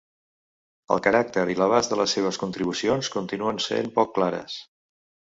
El 0.93 1.01
caràcter 1.07 1.43
i 1.53 1.57
l'abast 1.59 1.91
de 1.93 1.99
les 1.99 2.15
seves 2.17 2.39
contribucions 2.43 3.09
continuen 3.17 3.61
sent 3.67 3.91
poc 3.99 4.15
clares. 4.17 4.57